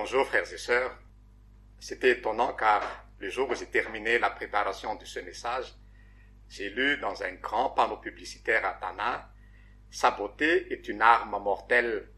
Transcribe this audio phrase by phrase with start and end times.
[0.00, 0.96] Bonjour frères et sœurs.
[1.80, 5.74] C'était étonnant car le jour où j'ai terminé la préparation de ce message,
[6.48, 9.28] j'ai lu dans un grand panneau publicitaire à Tana,
[9.90, 12.08] Sa beauté est une arme mortelle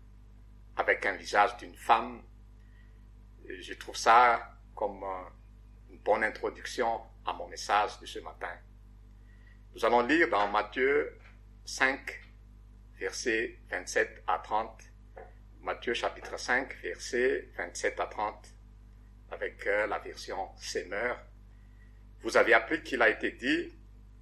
[0.77, 2.23] avec un visage d'une femme.
[3.49, 5.03] Je trouve ça comme
[5.89, 8.59] une bonne introduction à mon message de ce matin.
[9.75, 11.19] Nous allons lire dans Matthieu
[11.65, 11.99] 5,
[12.99, 14.90] versets 27 à 30.
[15.63, 18.49] Matthieu chapitre 5, versets 27 à 30,
[19.31, 21.21] avec euh, la version Seigneur.
[22.23, 23.71] Vous avez appris qu'il a été dit,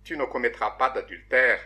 [0.02, 1.60] tu ne commettras pas d'adultère.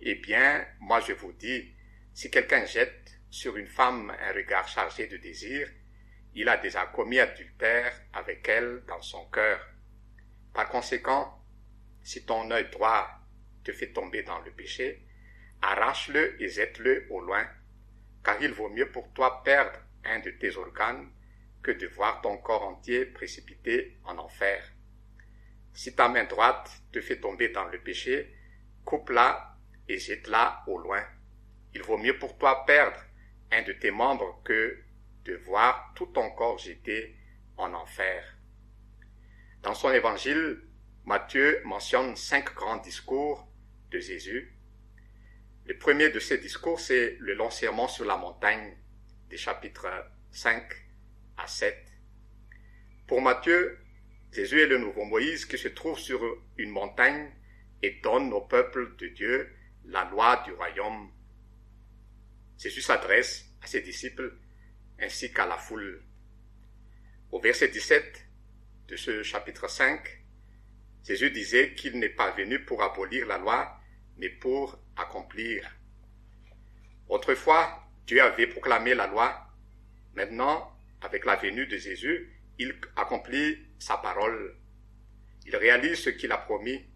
[0.00, 1.74] Eh bien, moi je vous dis,
[2.12, 5.66] si quelqu'un jette sur une femme un regard chargé de désir,
[6.34, 9.66] il a déjà commis adultère avec elle dans son cœur.
[10.52, 11.42] Par conséquent,
[12.02, 13.08] si ton œil droit
[13.64, 15.02] te fait tomber dans le péché,
[15.62, 17.48] arrache-le et jette-le au loin,
[18.24, 21.10] car il vaut mieux pour toi perdre un de tes organes
[21.62, 24.62] que de voir ton corps entier précipité en enfer.
[25.72, 28.34] Si ta main droite te fait tomber dans le péché,
[28.84, 29.56] coupe-la
[29.88, 31.04] et jette-la au loin.
[31.74, 33.00] Il vaut mieux pour toi perdre
[33.52, 34.82] un de tes membres que
[35.24, 37.16] de voir tout ton corps jeté
[37.56, 38.24] en enfer.
[39.62, 40.62] Dans son évangile,
[41.04, 43.46] Matthieu mentionne cinq grands discours
[43.90, 44.56] de Jésus.
[45.70, 48.76] Le premier de ces discours, c'est le long serment sur la montagne
[49.28, 49.86] des chapitres
[50.32, 50.64] 5
[51.36, 51.76] à 7.
[53.06, 53.78] Pour Matthieu,
[54.32, 56.20] Jésus est le nouveau Moïse qui se trouve sur
[56.58, 57.30] une montagne
[57.84, 59.54] et donne au peuple de Dieu
[59.84, 61.12] la loi du royaume.
[62.58, 64.36] Jésus s'adresse à ses disciples
[64.98, 66.02] ainsi qu'à la foule.
[67.30, 68.26] Au verset 17
[68.88, 70.02] de ce chapitre 5,
[71.06, 73.80] Jésus disait qu'il n'est pas venu pour abolir la loi,
[74.16, 75.68] mais pour accomplir.
[77.08, 79.46] Autrefois, Dieu avait proclamé la loi.
[80.14, 84.56] Maintenant, avec la venue de Jésus, il accomplit sa parole.
[85.46, 86.86] Il réalise ce qu'il a promis.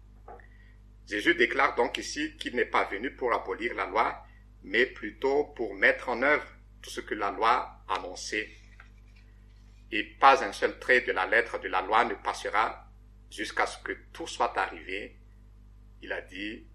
[1.07, 4.25] Jésus déclare donc ici qu'il n'est pas venu pour abolir la loi,
[4.63, 6.47] mais plutôt pour mettre en œuvre
[6.81, 8.49] tout ce que la loi annonçait.
[9.91, 12.89] Et pas un seul trait de la lettre de la loi ne passera
[13.29, 15.17] jusqu'à ce que tout soit arrivé.
[16.01, 16.67] Il a dit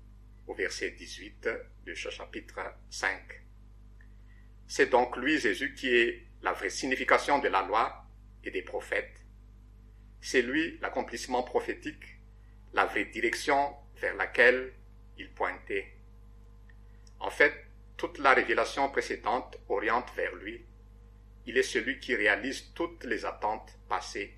[0.51, 1.49] au verset 18
[1.87, 2.59] de ce chapitre
[2.91, 3.21] 5.
[4.67, 8.05] C'est donc lui, Jésus, qui est la vraie signification de la loi
[8.43, 9.23] et des prophètes.
[10.21, 12.19] C'est lui l'accomplissement prophétique,
[12.75, 14.73] la vraie direction vers laquelle
[15.19, 15.95] il pointait.
[17.21, 17.55] En fait,
[17.97, 20.65] toute la révélation précédente oriente vers lui.
[21.47, 24.35] Il est celui qui réalise toutes les attentes passées.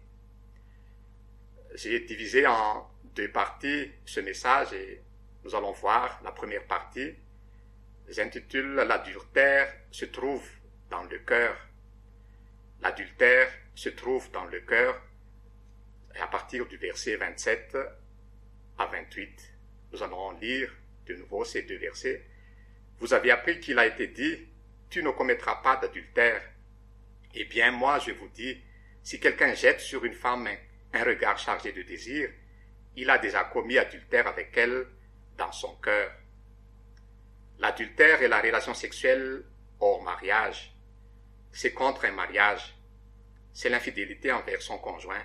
[1.75, 5.01] J'ai divisé en deux parties ce message et
[5.45, 7.15] nous allons voir la première partie.
[8.09, 10.47] J'intitule L'adultère se trouve
[10.91, 11.57] dans le cœur.
[12.81, 15.01] L'adultère se trouve dans le cœur
[16.21, 17.77] à partir du verset 27
[18.79, 19.55] à 28.
[19.93, 20.71] Nous allons lire
[21.07, 22.25] de nouveau ces deux versets.
[22.99, 24.47] Vous avez appris qu'il a été dit,
[24.91, 26.43] tu ne commettras pas d'adultère.
[27.35, 28.61] Eh bien, moi, je vous dis,
[29.03, 30.49] si quelqu'un jette sur une femme
[30.93, 32.29] un regard chargé de désir,
[32.97, 34.87] il a déjà commis adultère avec elle
[35.37, 36.13] dans son cœur.
[37.59, 39.45] L'adultère est la relation sexuelle
[39.81, 40.75] hors mariage.
[41.53, 42.77] C'est contre un mariage.
[43.53, 45.23] C'est l'infidélité envers son conjoint.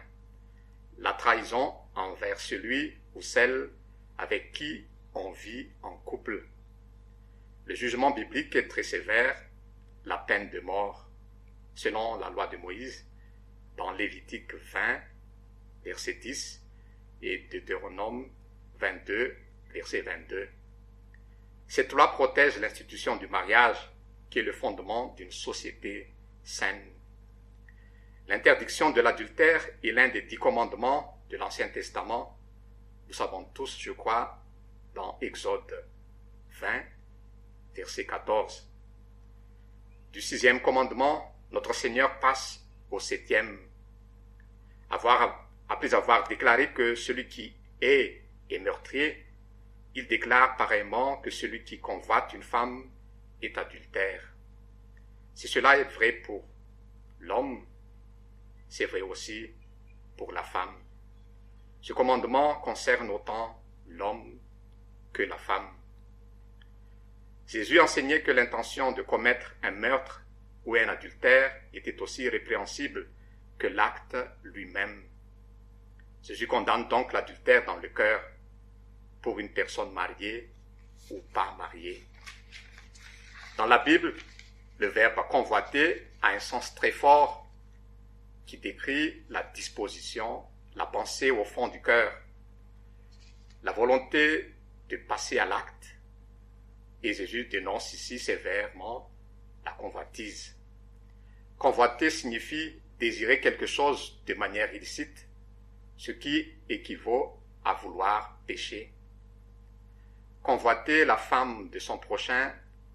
[0.97, 3.69] La trahison envers celui ou celle
[4.17, 6.47] avec qui on vit en couple.
[7.65, 9.35] Le jugement biblique est très sévère,
[10.05, 11.09] la peine de mort,
[11.75, 13.05] selon la loi de Moïse,
[13.75, 15.01] dans Lévitique 20,
[15.83, 16.63] verset 10,
[17.21, 18.29] et Deutéronome
[18.79, 19.35] 22,
[19.73, 20.49] verset 22.
[21.67, 23.77] Cette loi protège l'institution du mariage,
[24.29, 26.13] qui est le fondement d'une société
[26.43, 26.85] saine.
[28.27, 32.37] L'interdiction de l'adultère est l'un des dix commandements de l'Ancien Testament.
[33.07, 34.41] Nous savons tous, je crois,
[34.93, 35.85] dans Exode
[36.59, 36.83] 20,
[37.75, 38.67] verset 14.
[40.11, 43.59] Du sixième commandement, notre Seigneur passe au septième.
[44.89, 49.26] Après avoir déclaré que celui qui est est meurtrier,
[49.97, 52.87] il déclare pareillement que celui qui convoite une femme
[53.41, 54.31] est adultère.
[55.33, 56.47] Si cela est vrai pour
[57.19, 57.65] l'homme,
[58.69, 59.49] c'est vrai aussi
[60.15, 60.75] pour la femme.
[61.81, 64.39] Ce commandement concerne autant l'homme
[65.13, 65.73] que la femme.
[67.47, 70.21] Jésus enseignait que l'intention de commettre un meurtre
[70.65, 73.09] ou un adultère était aussi répréhensible
[73.57, 75.05] que l'acte lui-même.
[76.21, 78.21] Jésus condamne donc l'adultère dans le cœur
[79.27, 80.49] pour une personne mariée
[81.09, 82.01] ou pas mariée.
[83.57, 84.13] Dans la Bible,
[84.77, 87.45] le verbe convoiter a un sens très fort
[88.45, 90.45] qui décrit la disposition,
[90.77, 92.09] la pensée au fond du cœur,
[93.63, 94.55] la volonté
[94.87, 95.97] de passer à l'acte.
[97.03, 99.11] Et Jésus dénonce ici sévèrement
[99.65, 100.55] la convoitise.
[101.57, 105.27] Convoiter signifie désirer quelque chose de manière illicite,
[105.97, 108.93] ce qui équivaut à vouloir pécher.
[110.47, 112.53] Convoiter la femme de son prochain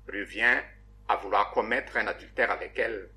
[0.08, 0.62] revient
[1.06, 3.10] à vouloir commettre un adultère avec elle.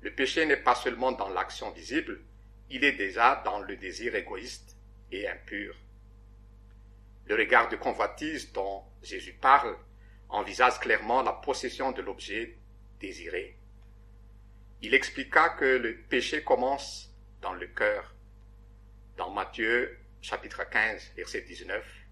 [0.00, 2.22] Le péché n'est pas seulement dans l'action visible,
[2.70, 4.78] il est déjà dans le désir égoïste
[5.12, 5.76] et impur.
[7.26, 9.76] Le regard de convoitise dont Jésus parle
[10.30, 12.56] envisage clairement la possession de l'objet
[13.00, 13.58] désiré.
[14.80, 18.14] Il expliqua que le péché commence dans le cœur.
[19.18, 22.05] Dans Matthieu chapitre 15, verset 19,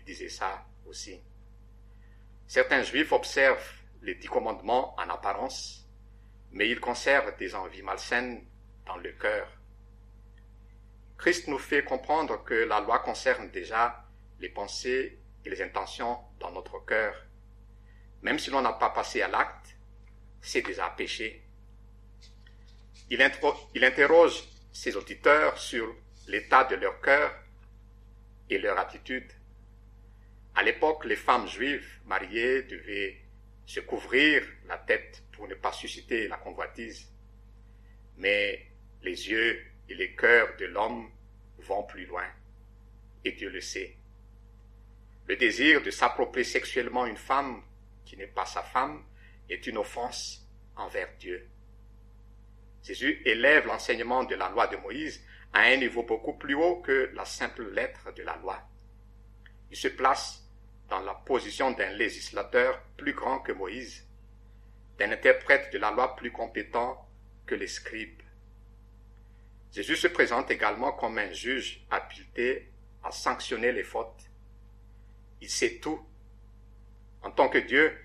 [0.00, 1.20] il disait ça aussi.
[2.46, 5.86] Certains juifs observent les dix commandements en apparence,
[6.52, 8.44] mais ils conservent des envies malsaines
[8.86, 9.46] dans le cœur.
[11.18, 14.04] Christ nous fait comprendre que la loi concerne déjà
[14.38, 17.14] les pensées et les intentions dans notre cœur.
[18.22, 19.76] Même si l'on n'a pas passé à l'acte,
[20.40, 21.44] c'est déjà péché.
[23.10, 23.30] Il,
[23.74, 24.42] il interroge
[24.72, 25.94] ses auditeurs sur
[26.26, 27.34] l'état de leur cœur
[28.48, 29.30] et leur attitude.
[30.54, 33.20] À l'époque, les femmes juives mariées devaient
[33.66, 37.08] se couvrir la tête pour ne pas susciter la convoitise.
[38.16, 38.66] Mais
[39.02, 41.10] les yeux et les cœurs de l'homme
[41.58, 42.26] vont plus loin,
[43.24, 43.96] et Dieu le sait.
[45.26, 47.62] Le désir de s'approprier sexuellement une femme
[48.04, 49.04] qui n'est pas sa femme
[49.48, 51.48] est une offense envers Dieu.
[52.82, 57.10] Jésus élève l'enseignement de la loi de Moïse à un niveau beaucoup plus haut que
[57.14, 58.60] la simple lettre de la loi.
[59.70, 60.44] Il se place
[60.88, 64.06] dans la position d'un législateur plus grand que Moïse,
[64.98, 67.08] d'un interprète de la loi plus compétent
[67.46, 68.22] que les scribes.
[69.72, 72.70] Jésus se présente également comme un juge habilité
[73.04, 74.28] à sanctionner les fautes.
[75.40, 76.04] Il sait tout.
[77.22, 77.96] En tant que Dieu,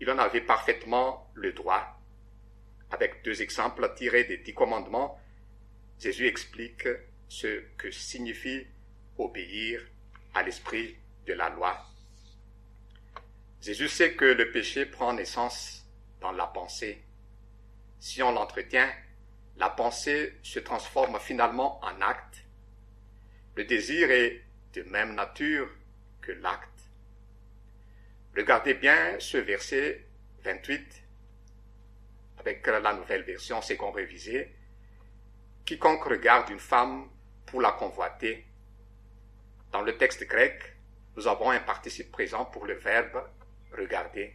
[0.00, 2.00] il en avait parfaitement le droit.
[2.90, 5.20] Avec deux exemples tirés des dix commandements,
[6.00, 6.88] Jésus explique
[7.28, 8.66] ce que signifie
[9.18, 9.80] obéir
[10.34, 11.76] à l'esprit de la loi.
[13.60, 15.86] Jésus sait que le péché prend naissance
[16.20, 17.02] dans la pensée.
[17.98, 18.90] Si on l'entretient,
[19.56, 22.44] la pensée se transforme finalement en acte.
[23.56, 24.42] Le désir est
[24.74, 25.68] de même nature
[26.20, 26.68] que l'acte.
[28.36, 30.04] Regardez bien ce verset
[30.42, 31.02] 28
[32.40, 34.54] avec la nouvelle version révisée.
[35.64, 37.08] Quiconque regarde une femme
[37.46, 38.44] pour la convoiter.
[39.72, 40.73] Dans le texte grec,
[41.16, 43.24] nous avons un participe présent pour le verbe
[43.72, 44.34] regarder.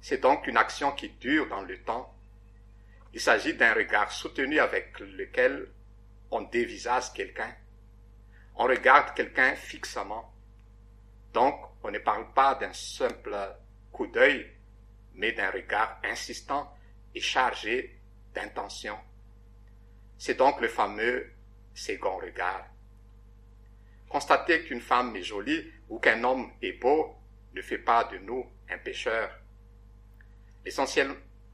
[0.00, 2.14] C'est donc une action qui dure dans le temps.
[3.12, 5.68] Il s'agit d'un regard soutenu avec lequel
[6.30, 7.54] on dévisage quelqu'un.
[8.56, 10.32] On regarde quelqu'un fixement.
[11.32, 13.36] Donc, on ne parle pas d'un simple
[13.92, 14.50] coup d'œil,
[15.14, 16.72] mais d'un regard insistant
[17.14, 17.98] et chargé
[18.34, 18.98] d'intention.
[20.18, 21.30] C'est donc le fameux
[21.74, 22.66] second regard.
[24.08, 27.16] Constater qu'une femme est jolie ou qu'un homme est beau
[27.54, 29.30] ne fait pas de nous un pécheur.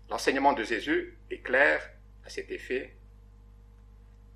[0.09, 1.81] L'enseignement de Jésus est clair
[2.25, 2.97] à cet effet.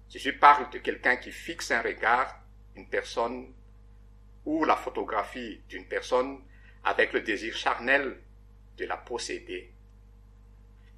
[0.08, 2.40] Jésus parle de quelqu'un qui fixe un regard,
[2.76, 3.52] une personne
[4.44, 6.40] ou la photographie d'une personne
[6.84, 8.20] avec le désir charnel
[8.76, 9.72] de la posséder.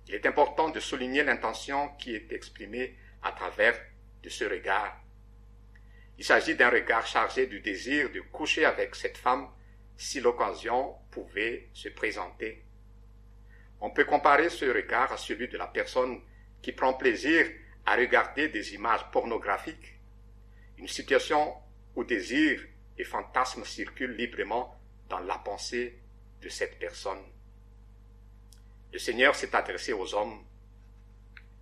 [0.06, 3.78] Il est important de souligner l'intention qui est exprimée à travers
[4.22, 5.00] de ce regard.
[6.18, 9.48] Il s'agit d'un regard chargé du désir de coucher avec cette femme
[9.96, 12.64] si l'occasion pouvait se présenter.
[13.80, 16.20] On peut comparer ce regard à celui de la personne
[16.60, 17.46] qui prend plaisir
[17.86, 19.94] à regarder des images pornographiques,
[20.76, 21.54] une situation
[21.94, 22.60] où désir
[22.98, 24.76] et fantasmes circulent librement
[25.08, 25.98] dans la pensée
[26.42, 27.22] de cette personne.
[28.92, 30.44] Le Seigneur s'est adressé aux hommes,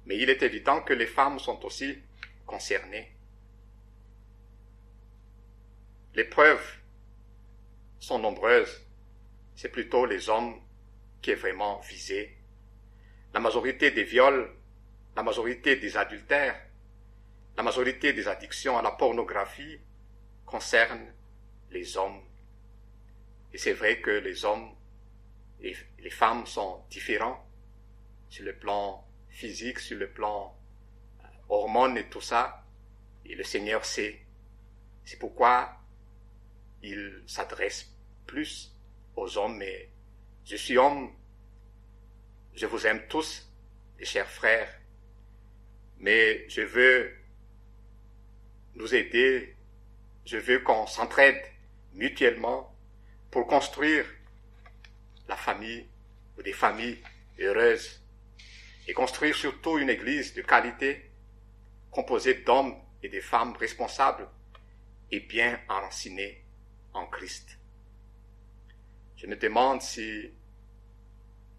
[0.07, 1.99] mais il est évident que les femmes sont aussi
[2.47, 3.16] concernées.
[6.17, 6.79] Les preuves
[7.99, 8.87] sont nombreuses.
[9.55, 10.59] C'est plutôt les hommes
[11.21, 12.39] qui est vraiment visé.
[13.35, 14.51] La majorité des viols,
[15.15, 16.59] la majorité des adultères,
[17.55, 19.79] la majorité des addictions à la pornographie
[20.47, 21.13] concernent
[21.71, 22.23] les hommes.
[23.53, 24.75] Et c'est vrai que les hommes
[25.61, 27.47] et les femmes sont différents
[28.31, 30.57] sur le plan physique, sur le plan
[31.21, 32.65] euh, hormones et tout ça.
[33.27, 34.23] Et le Seigneur sait.
[35.05, 35.79] C'est pourquoi
[36.87, 37.93] il s'adresse
[38.27, 38.73] plus
[39.17, 39.91] aux hommes, mais
[40.45, 41.13] je suis homme,
[42.55, 43.51] je vous aime tous,
[43.99, 44.73] les chers frères.
[45.99, 47.17] mais je veux
[48.75, 49.57] nous aider,
[50.27, 51.43] je veux qu'on s'entraide
[51.95, 52.75] mutuellement
[53.31, 54.05] pour construire
[55.29, 55.87] la famille
[56.37, 57.03] ou des familles
[57.41, 58.03] heureuses
[58.87, 61.11] et construire surtout une église de qualité
[61.91, 64.29] composée d'hommes et de femmes responsables
[65.11, 66.46] et bien enracinés
[66.97, 67.59] en Christ.
[69.17, 70.33] Je me demande si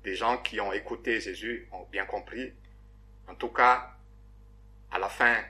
[0.04, 2.54] des gens qui ont écouté Jésus ont bien compris.
[3.28, 3.98] En tout cas,
[4.92, 5.44] à la fin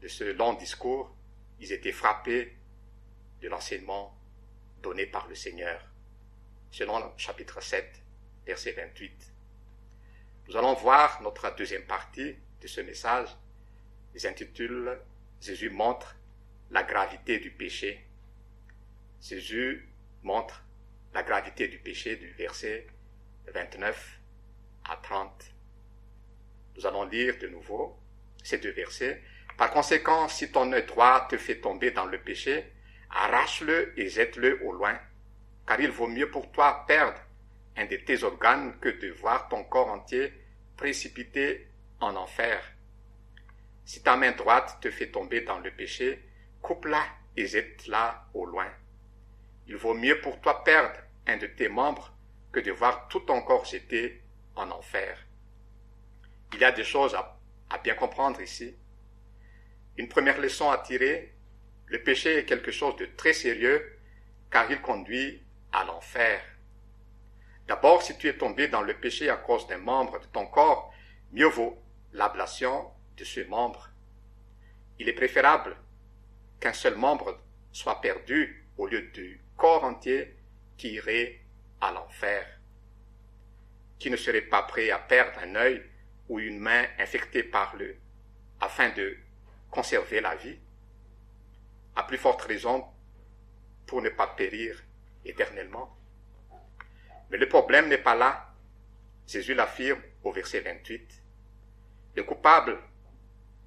[0.00, 1.14] de ce long discours,
[1.60, 2.56] ils étaient frappés
[3.40, 4.16] de l'enseignement
[4.82, 5.84] donné par le Seigneur,
[6.70, 8.02] selon le chapitre 7,
[8.46, 9.32] verset 28.
[10.48, 13.28] Nous allons voir notre deuxième partie de ce message,
[14.14, 14.98] qui intitule
[15.40, 16.16] Jésus montre
[16.70, 18.05] la gravité du péché.
[19.28, 19.88] Jésus
[20.22, 20.62] montre
[21.12, 22.86] la gravité du péché du verset
[23.52, 24.20] 29
[24.88, 25.52] à 30.
[26.76, 27.98] Nous allons lire de nouveau
[28.44, 29.20] ces deux versets.
[29.56, 32.72] Par conséquent, si ton œil droit te fait tomber dans le péché,
[33.10, 34.96] arrache-le et jette-le au loin,
[35.66, 37.18] car il vaut mieux pour toi perdre
[37.76, 40.32] un de tes organes que de voir ton corps entier
[40.76, 41.66] précipité
[41.98, 42.62] en enfer.
[43.84, 46.22] Si ta main droite te fait tomber dans le péché,
[46.62, 47.04] coupe-la
[47.36, 48.70] et jette-la au loin.
[49.68, 52.12] Il vaut mieux pour toi perdre un de tes membres
[52.52, 54.22] que de voir tout ton corps jeté
[54.54, 55.18] en enfer.
[56.52, 57.38] Il y a des choses à,
[57.70, 58.76] à bien comprendre ici.
[59.96, 61.34] Une première leçon à tirer,
[61.86, 63.98] le péché est quelque chose de très sérieux
[64.50, 65.42] car il conduit
[65.72, 66.40] à l'enfer.
[67.66, 70.94] D'abord, si tu es tombé dans le péché à cause d'un membre de ton corps,
[71.32, 71.82] mieux vaut
[72.12, 73.90] l'ablation de ce membre.
[74.98, 75.76] Il est préférable
[76.60, 77.40] qu'un seul membre
[77.72, 80.36] soit perdu au lieu du corps entier
[80.76, 81.40] qui irait
[81.80, 82.46] à l'enfer.
[83.98, 85.82] Qui ne serait pas prêt à perdre un œil
[86.28, 87.96] ou une main infectée par le
[88.60, 89.16] afin de
[89.70, 90.58] conserver la vie?
[91.94, 92.84] À plus forte raison
[93.86, 94.82] pour ne pas périr
[95.24, 95.96] éternellement.
[97.30, 98.52] Mais le problème n'est pas là.
[99.26, 101.22] Jésus l'affirme au verset 28.
[102.14, 102.78] Le coupable,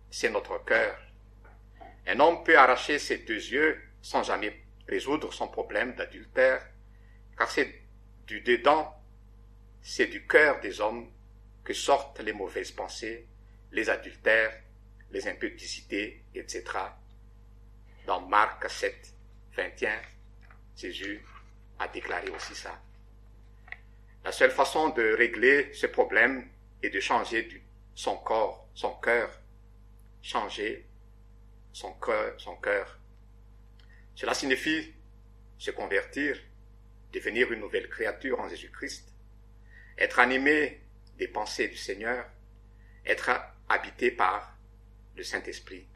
[0.09, 0.97] c'est notre cœur.
[2.07, 6.65] Un homme peut arracher ses deux yeux sans jamais résoudre son problème d'adultère,
[7.37, 7.81] car c'est
[8.27, 8.93] du dedans,
[9.81, 11.09] c'est du cœur des hommes
[11.63, 13.27] que sortent les mauvaises pensées,
[13.71, 14.53] les adultères,
[15.11, 16.63] les impudicités, etc.
[18.05, 19.13] Dans Marc 7,
[19.55, 20.01] 21,
[20.75, 21.23] Jésus
[21.77, 22.81] a déclaré aussi ça.
[24.23, 26.49] La seule façon de régler ce problème
[26.83, 27.63] est de changer
[27.95, 29.29] son corps, son cœur,
[30.21, 30.85] changer
[31.71, 32.98] son cœur, son cœur.
[34.19, 34.93] Cela signifie
[35.57, 36.37] se convertir,
[37.13, 39.13] devenir une nouvelle créature en Jésus-Christ,
[39.97, 40.81] être animé
[41.17, 42.29] des pensées du Seigneur,
[43.05, 43.31] être
[43.69, 44.57] habité par
[45.15, 45.87] le Saint-Esprit.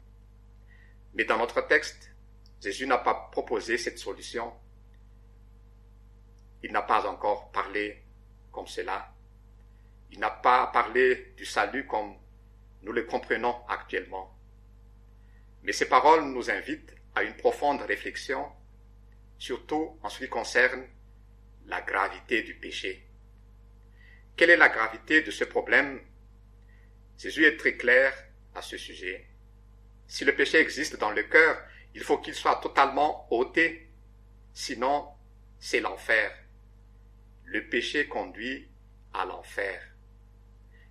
[1.12, 2.12] Mais dans notre texte,
[2.62, 4.54] Jésus n'a pas proposé cette solution.
[6.62, 8.04] Il n'a pas encore parlé
[8.50, 9.14] comme cela.
[10.12, 12.16] Il n'a pas parlé du salut comme
[12.84, 14.34] nous le comprenons actuellement.
[15.62, 18.50] Mais ces paroles nous invitent à une profonde réflexion,
[19.38, 20.84] surtout en ce qui concerne
[21.66, 23.06] la gravité du péché.
[24.36, 26.00] Quelle est la gravité de ce problème?
[27.18, 28.12] Jésus est très clair
[28.54, 29.28] à ce sujet.
[30.06, 31.62] Si le péché existe dans le cœur,
[31.94, 33.88] il faut qu'il soit totalement ôté,
[34.52, 35.08] sinon
[35.58, 36.32] c'est l'enfer
[37.44, 38.68] le péché conduit
[39.12, 39.80] à l'enfer.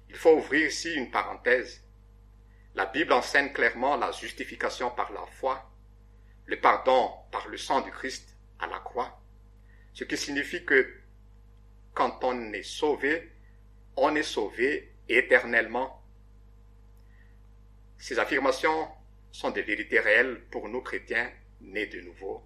[0.09, 1.83] Il faut ouvrir ici une parenthèse.
[2.75, 5.72] La Bible enseigne clairement la justification par la foi,
[6.45, 9.21] le pardon par le sang du Christ à la croix,
[9.93, 10.93] ce qui signifie que
[11.93, 13.31] quand on est sauvé,
[13.95, 16.01] on est sauvé éternellement.
[17.97, 18.89] Ces affirmations
[19.31, 21.31] sont des vérités réelles pour nous chrétiens
[21.61, 22.43] nés de nouveau.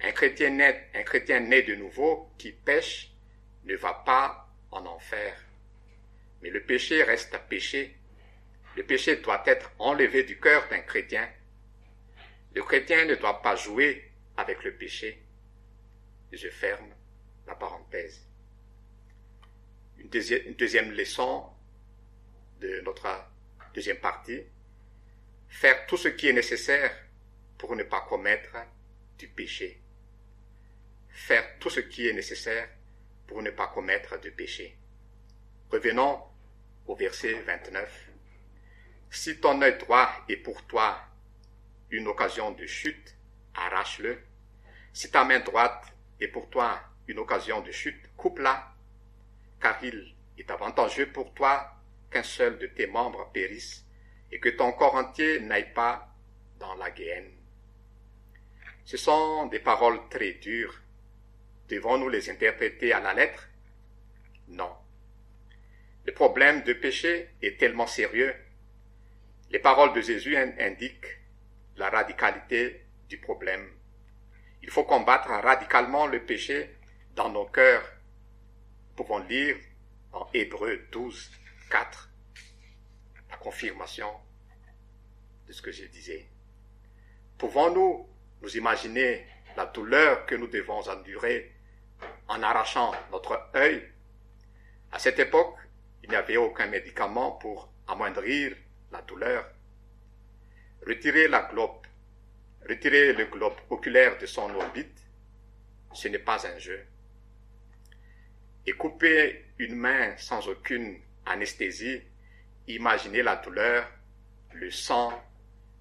[0.00, 3.10] Un chrétien, né, un chrétien né de nouveau qui pêche
[3.64, 5.34] ne va pas en enfer.
[6.42, 7.96] Mais le péché reste péché.
[8.76, 11.28] Le péché doit être enlevé du cœur d'un chrétien.
[12.58, 15.22] Le chrétien ne doit pas jouer avec le péché.
[16.32, 16.92] Je ferme
[17.46, 18.26] la parenthèse.
[19.98, 21.46] Une deuxième, leçon
[22.60, 23.06] de notre
[23.74, 24.42] deuxième partie.
[25.48, 26.92] Faire tout ce qui est nécessaire
[27.58, 28.56] pour ne pas commettre
[29.18, 29.80] du péché
[31.10, 32.68] faire tout ce qui est nécessaire
[33.28, 34.76] pour ne pas commettre de péché.
[35.70, 36.22] Revenons
[36.86, 38.10] au verset 29.
[39.10, 41.07] Si ton œil droit est pour toi
[41.90, 43.16] une occasion de chute,
[43.54, 44.18] arrache-le.
[44.92, 48.72] Si ta main droite est pour toi une occasion de chute, coupe-la,
[49.60, 51.72] car il est avantageux pour toi
[52.10, 53.84] qu'un seul de tes membres périsse
[54.30, 56.14] et que ton corps entier n'aille pas
[56.58, 57.32] dans la guéenne.
[58.84, 60.80] Ce sont des paroles très dures.
[61.68, 63.48] Devons-nous les interpréter à la lettre?
[64.48, 64.74] Non.
[66.06, 68.34] Le problème de péché est tellement sérieux.
[69.50, 71.17] Les paroles de Jésus indiquent
[71.78, 73.66] la radicalité du problème.
[74.62, 76.76] Il faut combattre radicalement le péché
[77.14, 77.84] dans nos cœurs.
[78.88, 79.56] Nous pouvons lire
[80.12, 81.30] en Hébreu 12,
[81.70, 82.10] 4
[83.30, 84.10] la confirmation
[85.46, 86.28] de ce que je disais.
[87.38, 88.08] Pouvons-nous
[88.42, 89.24] nous imaginer
[89.56, 91.54] la douleur que nous devons endurer
[92.26, 93.88] en arrachant notre œil?
[94.90, 95.56] À cette époque,
[96.02, 98.56] il n'y avait aucun médicament pour amoindrir
[98.90, 99.46] la douleur.
[100.86, 101.86] Retirer la globe,
[102.68, 104.98] retirer le globe oculaire de son orbite,
[105.92, 106.84] ce n'est pas un jeu.
[108.66, 112.02] Et couper une main sans aucune anesthésie,
[112.66, 113.90] imaginez la douleur,
[114.54, 115.22] le sang,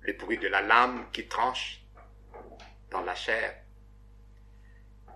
[0.01, 1.81] le bruit de la lame qui tranche
[2.89, 3.55] dans la chair.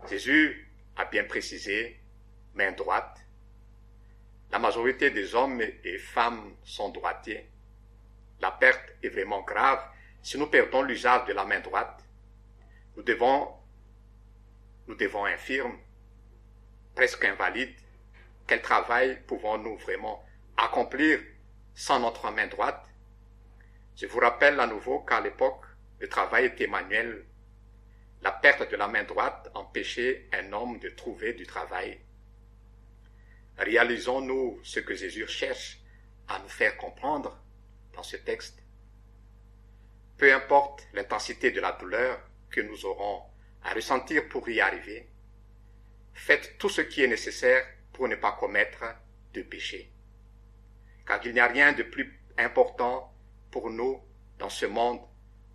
[0.10, 2.00] Jésus a bien précisé,
[2.56, 3.20] main droite.
[4.52, 7.51] La majorité des hommes et femmes sont droitiers.
[8.42, 9.84] La perte est vraiment grave
[10.24, 12.04] si nous perdons l'usage de la main droite.
[12.98, 13.54] Nous devons,
[14.88, 15.78] nous devons infirmes,
[16.96, 17.76] presque invalides.
[18.48, 20.26] Quel travail pouvons-nous vraiment
[20.58, 21.20] accomplir
[21.76, 22.84] sans notre main droite?
[23.96, 25.66] Je vous rappelle à nouveau qu'à l'époque,
[26.00, 27.26] le travail était manuel.
[28.24, 32.00] La perte de la main droite empêchait un homme de trouver du travail.
[33.60, 35.80] Réalisons-nous ce que Jésus cherche
[36.28, 37.38] à nous faire comprendre
[38.04, 38.62] ce texte.
[40.18, 43.24] Peu importe l'intensité de la douleur que nous aurons
[43.64, 45.08] à ressentir pour y arriver,
[46.14, 48.84] faites tout ce qui est nécessaire pour ne pas commettre
[49.34, 49.92] de péché.
[51.06, 53.14] Car il n'y a rien de plus important
[53.50, 54.02] pour nous
[54.40, 55.02] dans ce monde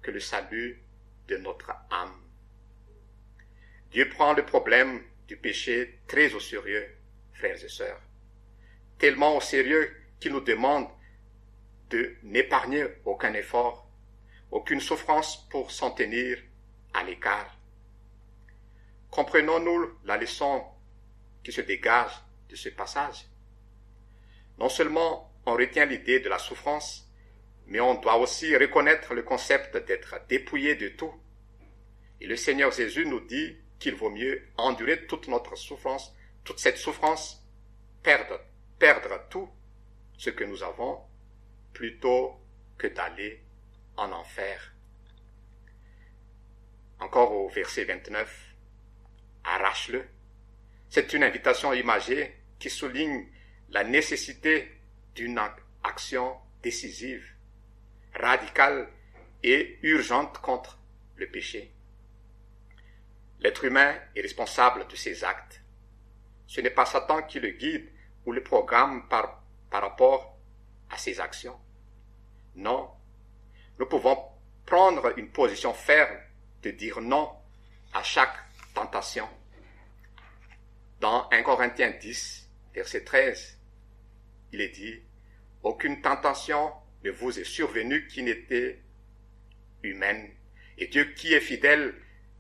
[0.03, 0.83] que le salut
[1.29, 2.23] de notre âme.
[3.91, 6.97] Dieu prend le problème du péché très au sérieux,
[7.33, 8.01] frères et sœurs.
[8.99, 10.89] Tellement au sérieux qu'il nous demande
[11.91, 13.89] de n'épargner aucun effort,
[14.51, 16.39] aucune souffrance pour s'en tenir
[16.93, 17.57] à l'écart.
[19.11, 20.65] Comprenons-nous la leçon
[21.43, 22.13] qui se dégage
[22.49, 23.27] de ce passage
[24.59, 27.09] Non seulement on retient l'idée de la souffrance,
[27.67, 31.15] mais on doit aussi reconnaître le concept d'être dépouillé de tout.
[32.21, 36.79] Et le Seigneur Jésus nous dit qu'il vaut mieux endurer toute notre souffrance, toute cette
[36.79, 37.45] souffrance,
[38.03, 38.41] perdre,
[38.79, 39.49] perdre tout
[40.17, 41.01] ce que nous avons,
[41.77, 42.41] plutôt
[42.79, 43.43] que d'aller
[43.99, 44.73] en enfer.
[47.01, 48.55] Encore au verset 29,
[49.45, 50.09] arrache-le.
[50.89, 53.27] C'est une invitation imagée qui souligne
[53.69, 54.81] la nécessité
[55.15, 55.39] d'une
[55.85, 57.31] action décisive,
[58.15, 58.89] radicale
[59.43, 60.79] et urgente contre
[61.17, 61.75] le péché.
[63.41, 65.61] L'être humain est responsable de ses actes.
[66.47, 67.91] Ce n'est pas Satan qui le guide
[68.25, 70.39] ou le programme par, par rapport
[70.89, 71.61] à ses actions.
[72.57, 72.91] Non,
[73.79, 74.19] nous pouvons
[74.65, 76.17] prendre une position ferme
[76.63, 77.31] de dire non
[77.93, 78.37] à chaque
[78.75, 79.29] tentation.
[81.01, 83.59] Dans 1 Corinthiens 10, verset 13,
[84.53, 85.03] il est dit,
[85.63, 86.73] Aucune tentation
[87.05, 88.83] ne vous est survenue qui n'était
[89.83, 90.31] humaine,
[90.79, 91.95] et Dieu qui est fidèle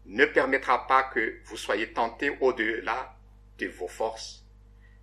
[0.06, 3.16] ne permettra pas que vous soyez tentés au-delà
[3.58, 4.44] de vos forces.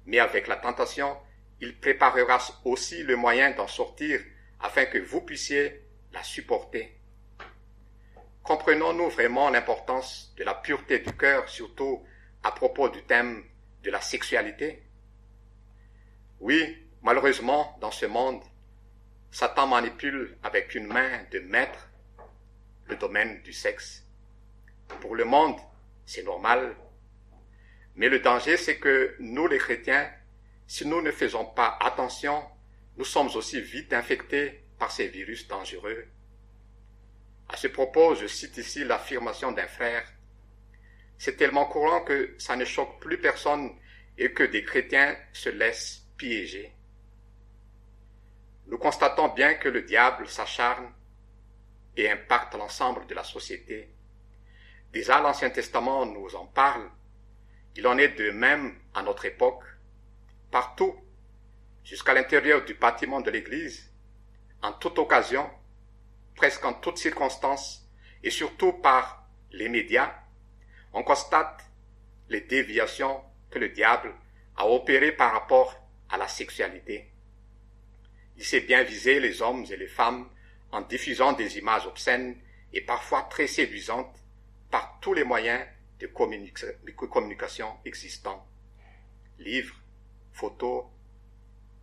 [0.06, 1.18] Mais avec la tentation,
[1.62, 4.20] il préparera aussi le moyen d'en sortir
[4.64, 6.98] afin que vous puissiez la supporter.
[8.42, 12.04] Comprenons-nous vraiment l'importance de la pureté du cœur, surtout
[12.42, 13.44] à propos du thème
[13.84, 14.82] de la sexualité?
[16.40, 18.42] Oui, malheureusement, dans ce monde,
[19.32, 21.90] Satan manipule avec une main de maître
[22.86, 24.06] le domaine du sexe.
[25.02, 25.58] Pour le monde,
[26.06, 26.76] c'est normal.
[27.96, 30.10] Mais le danger, c'est que nous, les chrétiens,
[30.68, 32.44] si nous ne faisons pas attention,
[32.98, 36.06] nous sommes aussi vite infectés par ces virus dangereux.
[37.50, 40.08] À ce propos, je cite ici l'affirmation d'un frère.
[41.18, 43.72] C'est tellement courant que ça ne choque plus personne
[44.18, 46.74] et que des chrétiens se laissent piéger.
[48.68, 50.92] Nous constatons bien que le diable s'acharne
[51.98, 53.90] et impacte l'ensemble de la société.
[54.92, 56.90] Déjà l'Ancien Testament nous en parle.
[57.76, 59.64] Il en est de même à notre époque,
[60.52, 60.96] partout,
[61.84, 63.92] jusqu'à l'intérieur du bâtiment de l'Église,
[64.62, 65.50] en toute occasion,
[66.36, 67.88] presque en toutes circonstances,
[68.24, 70.14] et surtout par les médias,
[70.94, 71.70] on constate
[72.30, 74.14] les déviations que le diable
[74.56, 75.76] a opérées par rapport
[76.10, 77.10] à la sexualité.
[78.38, 80.28] il sait bien viser les hommes et les femmes
[80.72, 82.36] en diffusant des images obscènes
[82.72, 84.18] et parfois très séduisantes
[84.72, 85.64] par tous les moyens
[86.00, 88.48] de communication existants.
[89.38, 89.76] Livres,
[90.32, 90.86] photos,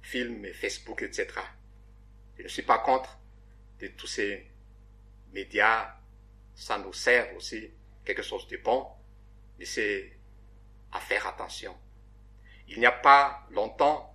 [0.02, 1.28] films, Facebook, etc.
[2.38, 3.18] Je ne suis pas contre
[3.78, 4.50] de tous ces
[5.32, 5.94] médias.
[6.54, 7.70] Ça nous sert aussi
[8.04, 8.86] quelque chose de bon,
[9.58, 10.12] mais c'est
[10.92, 11.76] à faire attention.
[12.68, 14.14] Il n'y a pas longtemps,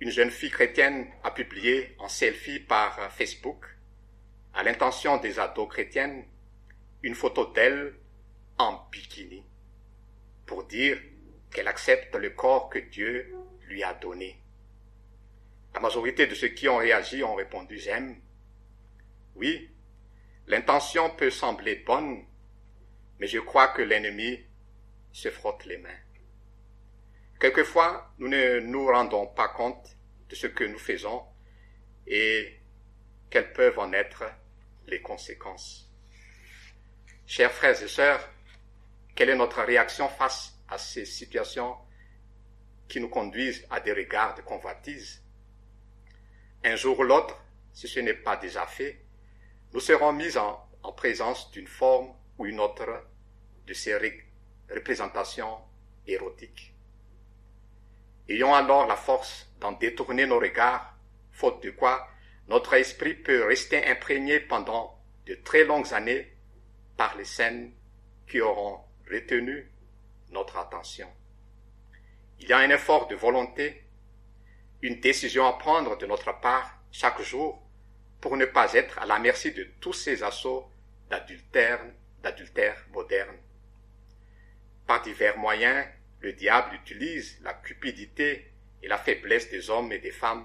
[0.00, 3.66] une jeune fille chrétienne a publié en selfie par Facebook,
[4.54, 6.24] à l'intention des ados chrétiennes,
[7.02, 7.94] une photo d'elle
[8.58, 9.44] en bikini,
[10.46, 10.98] pour dire
[11.50, 13.34] qu'elle accepte le corps que Dieu
[13.68, 14.41] lui a donné.
[15.74, 18.20] La majorité de ceux qui ont réagi ont répondu j'aime.
[19.34, 19.70] Oui,
[20.46, 22.24] l'intention peut sembler bonne,
[23.18, 24.44] mais je crois que l'ennemi
[25.12, 25.88] se frotte les mains.
[27.40, 29.96] Quelquefois, nous ne nous rendons pas compte
[30.28, 31.24] de ce que nous faisons
[32.06, 32.60] et
[33.30, 34.24] quelles peuvent en être
[34.86, 35.90] les conséquences.
[37.26, 38.28] Chers frères et sœurs,
[39.14, 41.76] quelle est notre réaction face à ces situations
[42.88, 45.21] qui nous conduisent à des regards de convoitise?
[46.64, 47.38] Un jour ou l'autre,
[47.72, 49.00] si ce n'est pas déjà fait,
[49.72, 53.06] nous serons mis en, en présence d'une forme ou une autre
[53.66, 53.94] de ces
[54.70, 55.58] représentations
[56.06, 56.74] érotiques.
[58.28, 60.94] Ayons alors la force d'en détourner nos regards,
[61.32, 62.08] faute de quoi
[62.48, 66.32] notre esprit peut rester imprégné pendant de très longues années
[66.96, 67.72] par les scènes
[68.28, 69.70] qui auront retenu
[70.30, 71.08] notre attention.
[72.40, 73.81] Il y a un effort de volonté,
[74.82, 77.62] une décision à prendre de notre part chaque jour
[78.20, 80.68] pour ne pas être à la merci de tous ces assauts
[81.08, 81.80] d'adultère,
[82.22, 83.36] d'adultère moderne.
[84.86, 85.86] Par divers moyens,
[86.20, 90.44] le diable utilise la cupidité et la faiblesse des hommes et des femmes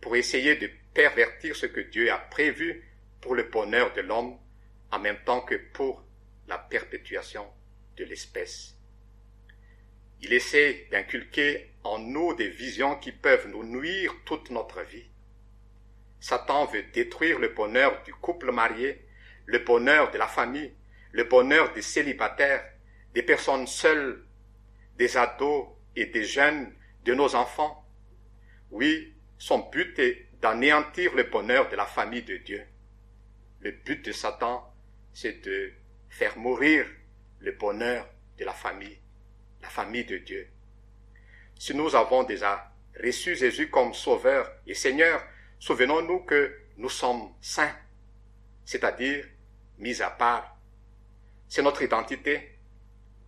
[0.00, 2.84] pour essayer de pervertir ce que Dieu a prévu
[3.20, 4.38] pour le bonheur de l'homme
[4.90, 6.02] en même temps que pour
[6.48, 7.46] la perpétuation
[7.96, 8.77] de l'espèce.
[10.20, 15.08] Il essaie d'inculquer en nous des visions qui peuvent nous nuire toute notre vie.
[16.20, 19.04] Satan veut détruire le bonheur du couple marié,
[19.46, 20.72] le bonheur de la famille,
[21.12, 22.64] le bonheur des célibataires,
[23.14, 24.24] des personnes seules
[24.98, 27.86] des ados et des jeunes, de nos enfants.
[28.70, 32.62] Oui, son but est d'anéantir le bonheur de la famille de Dieu.
[33.60, 34.70] Le but de Satan,
[35.14, 35.72] c'est de
[36.10, 36.84] faire mourir
[37.38, 38.98] le bonheur de la famille,
[39.62, 40.48] la famille de Dieu.
[41.58, 45.22] Si nous avons déjà reçu Jésus comme Sauveur et Seigneur,
[45.58, 47.74] souvenons-nous que nous sommes saints,
[48.64, 49.24] c'est-à-dire
[49.78, 50.56] mis à part.
[51.48, 52.58] C'est notre identité,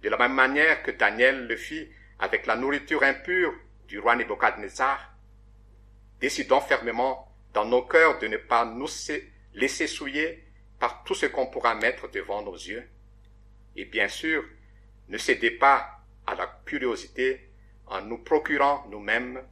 [0.03, 1.89] de la même manière que Daniel le fit
[2.19, 3.53] avec la nourriture impure
[3.89, 5.13] du roi Nebuchadnezzar.
[6.21, 8.89] Décidons fermement dans nos cœurs de ne pas nous
[9.55, 10.45] laisser souiller
[10.79, 12.89] par tout ce qu'on pourra mettre devant nos yeux.
[13.77, 14.45] Et bien sûr,
[15.09, 16.00] ne cédez pas
[16.31, 17.51] à la curiosité
[17.87, 19.43] en nous procurant nous-mêmes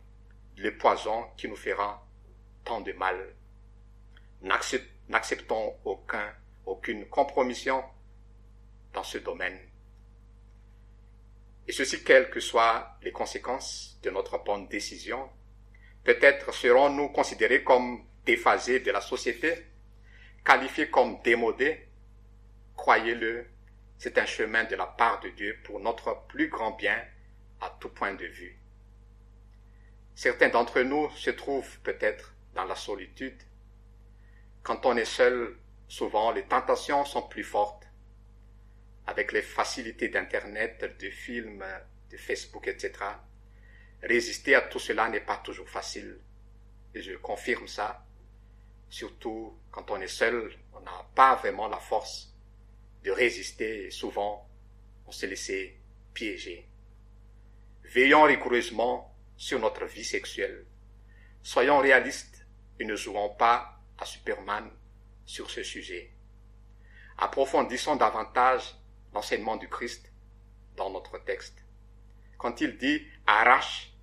[0.57, 2.07] le poison qui nous fera
[2.65, 3.17] tant de mal.
[5.09, 6.33] N'acceptons aucun,
[6.65, 7.83] aucune compromission
[8.93, 9.59] dans ce domaine.
[11.67, 15.29] Et ceci, quelles que soient les conséquences de notre bonne décision,
[16.05, 19.67] peut-être serons-nous considérés comme déphasés de la société,
[20.45, 21.89] qualifiés comme démodés.
[22.77, 23.47] Croyez-le,
[23.99, 27.05] c'est un chemin de la part de Dieu pour notre plus grand bien
[27.61, 28.57] à tout point de vue.
[30.15, 33.43] Certains d'entre nous se trouvent peut-être dans la solitude.
[34.63, 35.57] Quand on est seul,
[35.89, 37.89] souvent les tentations sont plus fortes
[39.07, 41.65] avec les facilités d'Internet, de films,
[42.11, 42.93] de Facebook, etc.
[44.03, 46.21] Résister à tout cela n'est pas toujours facile.
[46.95, 48.05] Et je confirme ça.
[48.91, 52.28] Surtout quand on est seul, on n'a pas vraiment la force
[53.09, 54.47] de résister souvent
[55.07, 55.51] on se laisse
[56.13, 56.69] piéger.
[57.85, 60.67] Veillons rigoureusement sur notre vie sexuelle.
[61.43, 62.47] Soyons réalistes
[62.79, 64.71] et ne jouons pas à Superman
[65.25, 66.13] sur ce sujet.
[67.17, 68.77] Approfondissons davantage
[69.15, 70.13] l'enseignement du Christ
[70.77, 71.65] dans notre texte.
[72.37, 73.95] Quand il dit arrache,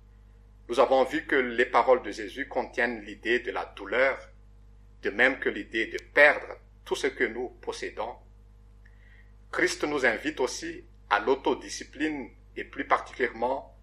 [0.68, 4.18] nous avons vu que les paroles de Jésus contiennent l'idée de la douleur,
[5.02, 8.16] de même que l'idée de perdre tout ce que nous possédons.
[9.50, 13.74] Christ nous invite aussi à l'autodiscipline et plus particulièrement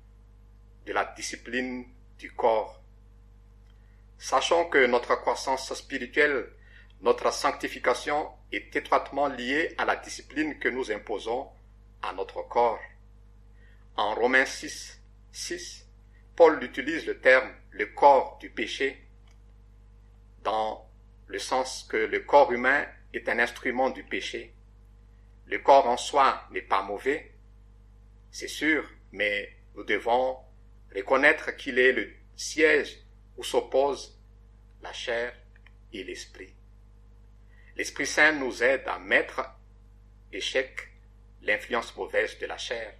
[0.85, 1.85] de la discipline
[2.19, 2.81] du corps.
[4.17, 6.49] Sachant que notre croissance spirituelle,
[7.01, 11.49] notre sanctification est étroitement lié à la discipline que nous imposons
[12.01, 12.79] à notre corps.
[13.95, 15.87] En Romains 6, 6,
[16.35, 18.99] Paul utilise le terme le corps du péché.
[20.43, 20.89] dans
[21.27, 24.52] le sens que le corps humain est un instrument du péché.
[25.45, 27.33] Le corps en soi n'est pas mauvais,
[28.31, 30.37] c'est sûr, mais nous devons
[30.95, 32.97] reconnaître qu'il est le siège
[33.37, 34.19] où s'opposent
[34.81, 35.33] la chair
[35.91, 36.53] et l'esprit.
[37.75, 39.41] L'Esprit Saint nous aide à mettre
[40.31, 40.89] échec
[41.41, 42.93] l'influence mauvaise de la chair.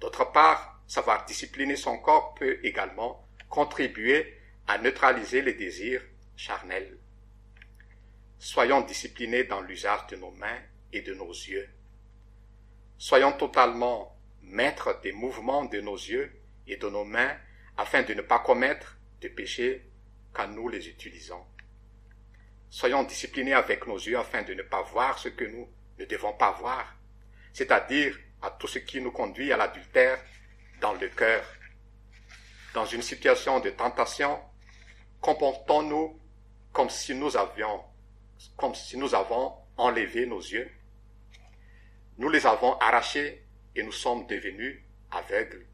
[0.00, 6.02] D'autre part, savoir discipliner son corps peut également contribuer à neutraliser les désirs
[6.36, 6.98] charnels.
[8.38, 10.62] Soyons disciplinés dans l'usage de nos mains
[11.02, 11.68] de nos yeux.
[12.98, 16.32] Soyons totalement maîtres des mouvements de nos yeux
[16.66, 17.36] et de nos mains
[17.76, 19.86] afin de ne pas commettre de péchés
[20.32, 21.44] quand nous les utilisons.
[22.70, 26.32] Soyons disciplinés avec nos yeux afin de ne pas voir ce que nous ne devons
[26.32, 26.96] pas voir,
[27.52, 30.18] c'est-à-dire à tout ce qui nous conduit à l'adultère
[30.80, 31.44] dans le cœur.
[32.74, 34.38] Dans une situation de tentation,
[35.20, 36.20] comportons-nous
[36.72, 37.82] comme si nous avions,
[38.56, 40.70] comme si nous avons enlevé nos yeux.
[42.18, 43.42] Nous les avons arrachés
[43.74, 45.66] et nous sommes devenus aveugles.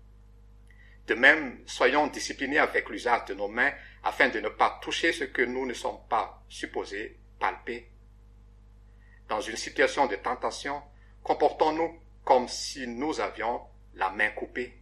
[1.07, 3.73] De même, soyons disciplinés avec l'usage de nos mains
[4.05, 7.89] afin de ne pas toucher ce que nous ne sommes pas supposés palper.
[9.29, 10.83] Dans une situation de tentation,
[11.23, 13.63] comportons-nous comme si nous avions
[13.95, 14.79] la main coupée.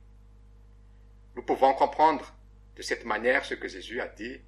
[1.37, 2.35] Nous pouvons comprendre
[2.77, 4.41] de cette manière ce que Jésus a dit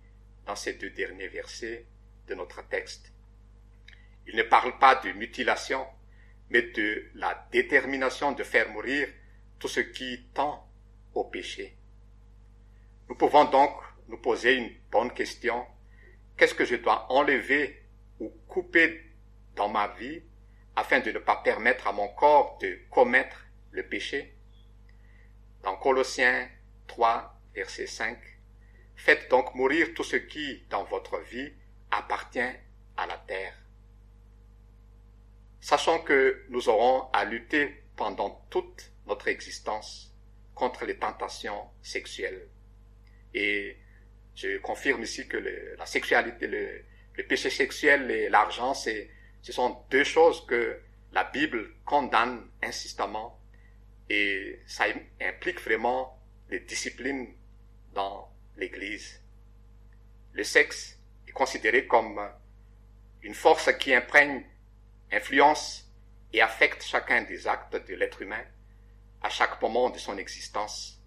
[0.46, 1.86] dans ces deux derniers versets
[2.28, 3.12] de notre texte.
[4.26, 5.86] Il ne parle pas de mutilation,
[6.52, 9.08] mais de la détermination de faire mourir
[9.58, 10.68] tout ce qui tend
[11.14, 11.78] au péché.
[13.08, 13.72] Nous pouvons donc
[14.08, 15.64] nous poser une bonne question.
[16.36, 17.82] Qu'est-ce que je dois enlever
[18.20, 19.00] ou couper
[19.56, 20.22] dans ma vie
[20.76, 24.34] afin de ne pas permettre à mon corps de commettre le péché?
[25.62, 26.50] Dans Colossiens
[26.86, 28.18] 3, verset 5,
[28.94, 31.52] Faites donc mourir tout ce qui, dans votre vie,
[31.90, 32.38] appartient
[32.96, 33.61] à la terre.
[35.62, 40.12] Sachant que nous aurons à lutter pendant toute notre existence
[40.56, 42.48] contre les tentations sexuelles.
[43.32, 43.76] Et
[44.34, 45.36] je confirme ici que
[45.78, 49.08] la sexualité, le, péché sexuel et l'argent, c'est,
[49.40, 50.80] ce sont deux choses que
[51.12, 53.38] la Bible condamne insistamment
[54.10, 54.86] et ça
[55.20, 56.18] implique vraiment
[56.50, 57.28] les disciplines
[57.94, 59.22] dans l'Église.
[60.32, 60.98] Le sexe
[61.28, 62.20] est considéré comme
[63.22, 64.42] une force qui imprègne,
[65.12, 65.90] influence
[66.32, 68.44] et affecte chacun des actes de l'être humain
[69.22, 71.00] à chaque moment de son existence.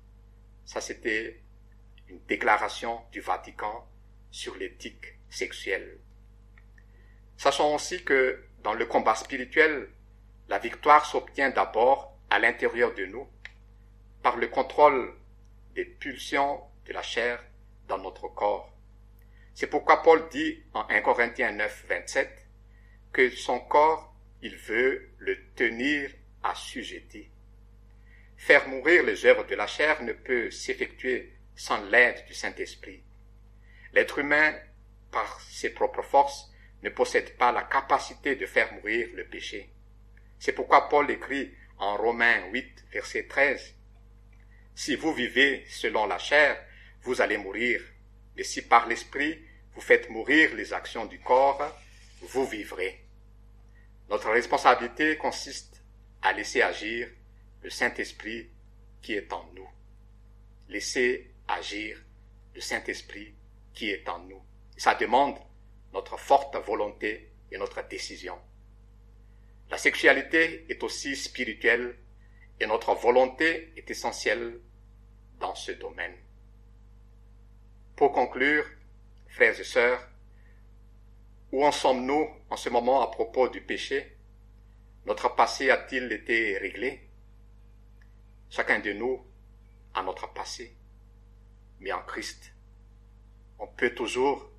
[0.66, 1.42] Ça, c'était
[2.08, 3.88] une déclaration du Vatican
[4.32, 6.00] sur l'éthique sexuelle.
[7.38, 9.90] Sachons aussi que dans le combat spirituel,
[10.48, 13.28] la victoire s'obtient d'abord à l'intérieur de nous,
[14.22, 15.14] par le contrôle
[15.74, 17.44] des pulsions de la chair
[17.88, 18.72] dans notre corps.
[19.54, 22.45] C'est pourquoi Paul dit en 1 Corinthiens 9, 27
[23.36, 26.12] son corps, il veut le tenir
[26.44, 27.30] assujetti.
[28.38, 33.02] Faire mourir les œuvres de la chair ne peut s'effectuer sans l'aide du Saint-Esprit.
[33.94, 34.54] L'être humain,
[35.12, 36.52] par ses propres forces,
[36.84, 39.70] ne possède pas la capacité de faire mourir le péché.
[40.38, 43.76] C'est pourquoi Paul écrit en Romains 8, verset 13,
[44.76, 46.62] Si vous vivez selon la chair,
[47.04, 47.82] vous allez mourir,
[48.36, 49.40] mais si par l'Esprit
[49.74, 51.74] vous faites mourir les actions du corps,
[52.22, 53.05] vous vivrez.
[54.10, 55.82] Notre responsabilité consiste
[56.22, 57.10] à laisser agir
[57.62, 58.50] le Saint-Esprit
[59.02, 59.68] qui est en nous.
[60.70, 61.98] Laisser agir
[62.54, 63.34] le Saint-Esprit
[63.74, 64.42] qui est en nous.
[64.78, 65.38] Ça demande
[65.94, 68.38] notre forte volonté et notre décision.
[69.70, 71.98] La sexualité est aussi spirituelle
[72.60, 74.60] et notre volonté est essentielle
[75.40, 76.16] dans ce domaine.
[77.96, 78.66] Pour conclure,
[79.28, 80.08] frères et sœurs,
[81.56, 84.18] où en sommes-nous en ce moment à propos du péché?
[85.06, 87.10] Notre passé a-t-il été réglé?
[88.50, 89.26] Chacun de nous
[89.94, 90.76] a notre passé
[91.80, 92.54] mais en Christ,
[93.58, 94.52] on peut toujours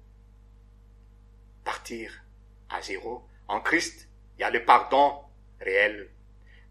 [1.65, 2.25] partir
[2.71, 3.27] à zéro.
[3.47, 5.21] En Christ, il y a le pardon
[5.61, 6.11] réel.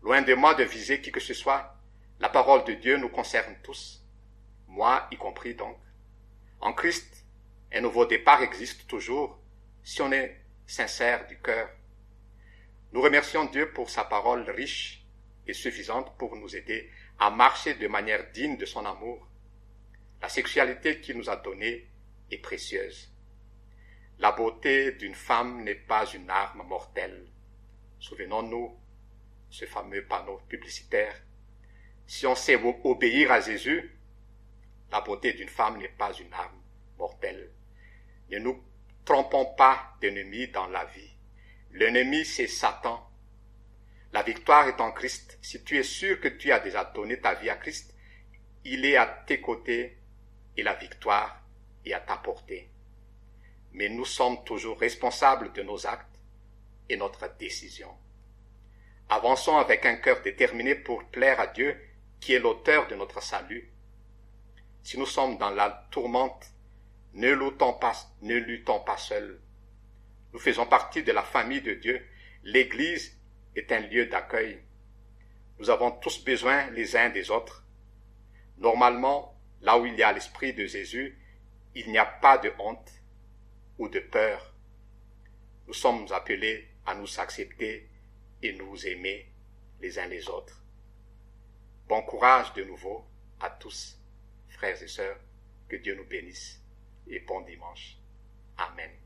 [0.02, 1.78] Loin de moi de viser qui que ce soit,
[2.20, 4.04] la parole de Dieu nous concerne tous,
[4.68, 5.78] moi y compris donc.
[6.62, 7.28] En Christ,
[7.72, 9.40] un nouveau départ existe toujours
[9.86, 11.69] si on est sincère du cœur.
[12.91, 15.06] Nous remercions Dieu pour sa parole riche
[15.48, 19.30] et suffisante pour nous aider à marcher de manière digne de son amour
[20.21, 21.88] la sexualité qu'il nous a donnée
[22.32, 23.13] est précieuse.
[24.17, 27.28] La beauté d'une femme n'est pas une arme mortelle.
[28.00, 28.76] Souvenons-nous
[29.52, 31.21] ce fameux panneau publicitaire.
[32.08, 34.00] Si on sait obéir à Jésus,
[34.91, 36.60] la beauté d'une femme n'est pas une arme
[36.98, 37.52] mortelle.
[38.32, 38.63] Ne nous
[39.06, 41.12] trompons pas d'ennemi dans la vie.
[41.72, 43.08] L'ennemi, c'est Satan.
[44.12, 45.38] La victoire est en Christ.
[45.41, 47.94] Si tu es sûr que tu as déjà donné ta vie à Christ,
[48.63, 49.98] il est à tes côtés
[50.58, 51.41] et la victoire
[51.86, 52.70] est à ta portée.
[53.74, 56.20] Mais nous sommes toujours responsables de nos actes
[56.89, 57.89] et notre décision.
[59.10, 61.80] Avançons avec un cœur déterminé pour plaire à Dieu
[62.20, 63.70] qui est l'auteur de notre salut.
[64.82, 66.48] Si nous sommes dans la tourmente,
[67.15, 69.39] ne luttons pas, ne pas seuls.
[70.34, 72.06] Nous faisons partie de la famille de Dieu.
[72.43, 73.17] L'Église
[73.56, 74.62] est un lieu d'accueil.
[75.58, 77.63] Nous avons tous besoin les uns des autres.
[78.58, 81.17] Normalement, là où il y a l'Esprit de Jésus,
[81.73, 82.91] il n'y a pas de honte
[83.78, 84.54] ou de peur.
[85.67, 87.89] Nous sommes appelés à nous accepter
[88.43, 89.32] et nous aimer
[89.80, 90.62] les uns les autres.
[91.88, 93.06] Bon courage de nouveau
[93.39, 94.01] à tous,
[94.49, 95.19] frères et sœurs,
[95.69, 96.64] que Dieu nous bénisse
[97.08, 97.98] et bon dimanche.
[98.58, 99.05] Amen.